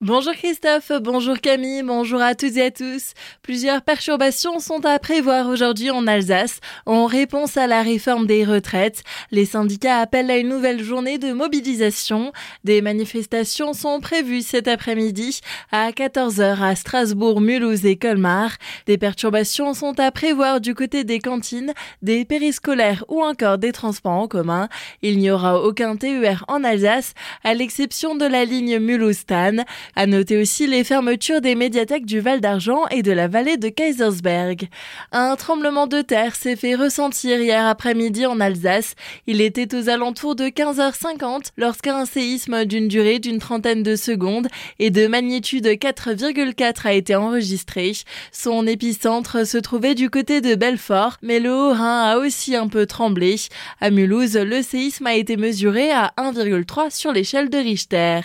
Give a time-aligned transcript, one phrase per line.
[0.00, 3.14] Bonjour Christophe, bonjour Camille, bonjour à toutes et à tous.
[3.42, 9.02] Plusieurs perturbations sont à prévoir aujourd'hui en Alsace en réponse à la réforme des retraites.
[9.32, 12.30] Les syndicats appellent à une nouvelle journée de mobilisation.
[12.62, 15.40] Des manifestations sont prévues cet après-midi
[15.72, 18.52] à 14h à Strasbourg, Mulhouse et Colmar.
[18.86, 24.12] Des perturbations sont à prévoir du côté des cantines, des périscolaires ou encore des transports
[24.12, 24.68] en commun.
[25.02, 29.64] Il n'y aura aucun TER en Alsace à l'exception de la ligne Mulhouse-Tannes.
[29.96, 33.68] À noter aussi les fermetures des médiathèques du Val d'Argent et de la vallée de
[33.68, 34.68] Kaisersberg.
[35.12, 38.94] Un tremblement de terre s'est fait ressentir hier après-midi en Alsace.
[39.26, 44.48] Il était aux alentours de 15h50 lorsqu'un séisme d'une durée d'une trentaine de secondes
[44.78, 47.92] et de magnitude 4,4 a été enregistré.
[48.32, 52.86] Son épicentre se trouvait du côté de Belfort, mais le Haut-Rhin a aussi un peu
[52.86, 53.36] tremblé.
[53.80, 58.20] À Mulhouse, le séisme a été mesuré à 1,3 sur l'échelle de Richter.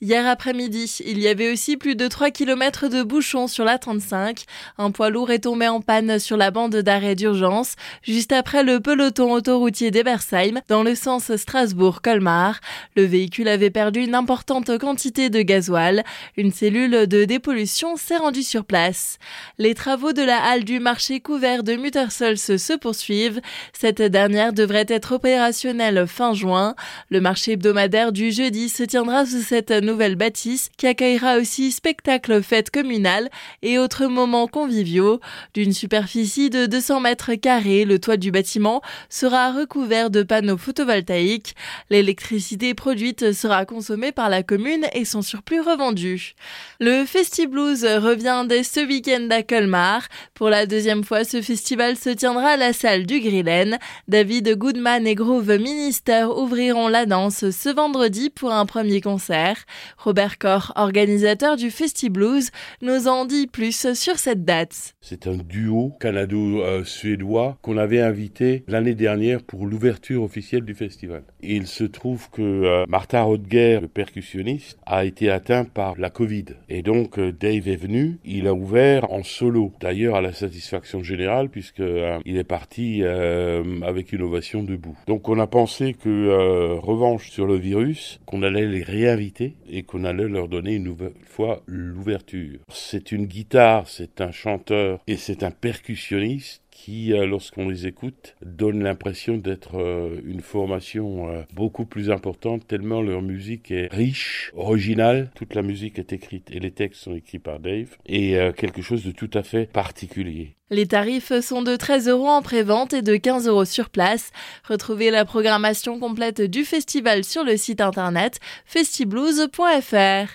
[0.00, 4.44] Hier après-midi, il y avait aussi plus de 3 km de bouchons sur la 35.
[4.78, 8.80] Un poids lourd est tombé en panne sur la bande d'arrêt d'urgence, juste après le
[8.80, 12.60] peloton autoroutier d'Ebersheim, dans le sens Strasbourg-Colmar.
[12.96, 16.02] Le véhicule avait perdu une importante quantité de gasoil.
[16.36, 19.18] Une cellule de dépollution s'est rendue sur place.
[19.58, 23.40] Les travaux de la halle du marché couvert de Muttersols se poursuivent.
[23.72, 26.74] Cette dernière devrait être opérationnelle fin juin.
[27.10, 31.72] Le marché hebdomadaire du jeudi se tiendra sous cette nouvelle bâtisse qui a accueillera aussi
[31.72, 33.28] spectacles, fêtes communales
[33.60, 35.20] et autres moments conviviaux.
[35.52, 38.80] D'une superficie de 200 mètres carrés, le toit du bâtiment
[39.10, 41.54] sera recouvert de panneaux photovoltaïques.
[41.90, 46.32] L'électricité produite sera consommée par la commune et son surplus revendu.
[46.80, 50.08] Le Festiblues revient dès ce week-end à Colmar.
[50.32, 53.78] Pour la deuxième fois, ce festival se tiendra à la salle du Grillen.
[54.08, 59.58] David Goodman et Groove Minister ouvriront la danse ce vendredi pour un premier concert.
[59.98, 64.94] Robert Corr organisateur du Festiblues, nous en dit plus sur cette date.
[65.00, 71.24] C'est un duo canado-suédois qu'on avait invité l'année dernière pour l'ouverture officielle du festival.
[71.42, 76.46] il se trouve que euh, Martin Rodger, le percussionniste, a été atteint par la Covid.
[76.68, 79.72] Et donc euh, Dave est venu, il a ouvert en solo.
[79.80, 84.96] D'ailleurs à la satisfaction générale puisque euh, est parti avec une ovation debout.
[85.06, 90.04] Donc on a pensé que revanche sur le virus, qu'on allait les réinviter et qu'on
[90.04, 92.60] allait leur donner une nouvelle fois l'ouverture.
[92.68, 98.36] C'est une guitare, c'est un chanteur et c'est un percussionniste qui, euh, lorsqu'on les écoute,
[98.44, 104.52] donne l'impression d'être euh, une formation euh, beaucoup plus importante, tellement leur musique est riche,
[104.54, 105.30] originale.
[105.34, 109.04] Toute la musique est écrite et les textes sont écrits par Dave, et quelque chose
[109.04, 110.56] de tout à fait particulier.
[110.68, 114.32] Les tarifs sont de 13 euros en pré-vente et de 15 euros sur place.
[114.68, 120.28] Retrouvez la programmation complète du festival sur le site internet festiblues.fr.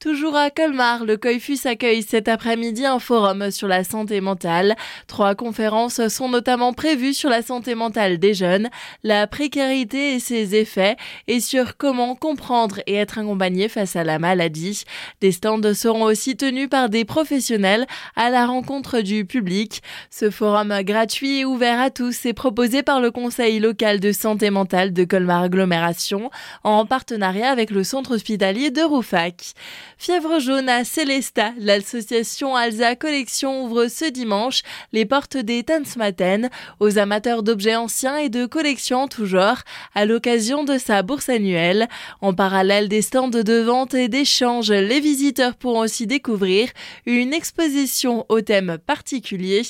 [0.00, 4.76] Toujours à Colmar, le COIFUS accueille cet après-midi un forum sur la santé mentale.
[5.08, 8.68] Trois conférences sont notamment prévues sur la santé mentale des jeunes,
[9.02, 10.94] la précarité et ses effets,
[11.26, 14.84] et sur comment comprendre et être accompagné face à la maladie.
[15.20, 17.84] Des stands seront aussi tenus par des professionnels
[18.14, 19.82] à la rencontre du public.
[20.10, 24.50] Ce forum gratuit et ouvert à tous est proposé par le Conseil local de santé
[24.50, 26.30] mentale de Colmar Agglomération
[26.62, 29.54] en partenariat avec le centre hospitalier de Roufac.
[29.96, 34.62] Fièvre jaune à Célesta, l'association Alza Collection ouvre ce dimanche
[34.92, 36.50] les portes des Tanzmatten
[36.80, 39.62] aux amateurs d'objets anciens et de collections en tout genre
[39.94, 41.88] à l'occasion de sa bourse annuelle.
[42.20, 46.68] En parallèle des stands de vente et d'échange, les visiteurs pourront aussi découvrir
[47.06, 49.62] une exposition au thème particulier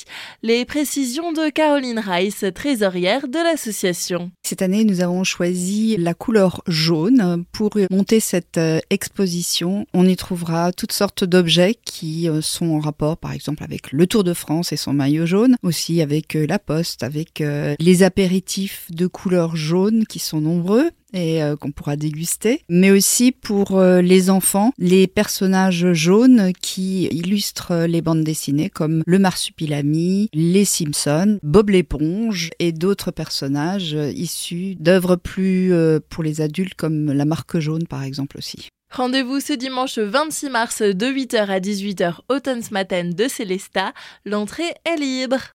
[0.43, 4.31] les précisions de Caroline Rice, trésorière de l'association.
[4.43, 9.85] Cette année, nous avons choisi la couleur jaune pour monter cette euh, exposition.
[9.93, 14.07] On y trouvera toutes sortes d'objets qui euh, sont en rapport, par exemple, avec le
[14.07, 17.43] Tour de France et son maillot jaune, aussi avec euh, la Poste, avec
[17.79, 23.31] les apéritifs de couleur jaune qui sont nombreux, et euh, qu'on pourra déguster, mais aussi
[23.31, 30.29] pour euh, les enfants, les personnages jaunes qui illustrent les bandes dessinées comme le Marsupilami,
[30.33, 37.11] les Simpsons, Bob l'éponge et d'autres personnages issus d'œuvres plus euh, pour les adultes comme
[37.11, 38.68] la marque jaune par exemple aussi.
[38.91, 42.39] Rendez-vous ce dimanche 26 mars de 8h à 18h au
[42.71, 43.93] Matin de Célesta.
[44.25, 45.37] L'entrée est libre.